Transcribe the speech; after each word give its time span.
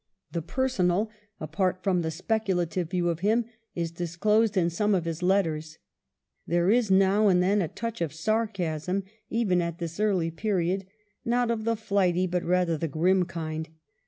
The 0.31 0.41
personal 0.41 1.11
apart 1.39 1.83
from 1.83 2.01
the 2.01 2.09
speculative 2.09 2.89
view 2.89 3.07
of 3.09 3.19
him 3.19 3.45
is 3.75 3.91
disclosed 3.91 4.57
in 4.57 4.71
some 4.71 4.95
of 4.95 5.05
his 5.05 5.21
letters. 5.21 5.77
There 6.47 6.71
is 6.71 6.89
now 6.89 7.27
and 7.27 7.43
then 7.43 7.61
a 7.61 7.67
touch 7.67 8.01
of 8.01 8.11
sarcasm, 8.11 9.03
even 9.29 9.61
at 9.61 9.77
this 9.77 9.99
early 9.99 10.31
period, 10.31 10.87
not 11.23 11.51
of 11.51 11.65
the 11.65 11.75
flighty, 11.75 12.25
but 12.25 12.41
rather 12.43 12.79
the 12.79 12.87
grim 12.87 13.25
kind. 13.25 13.69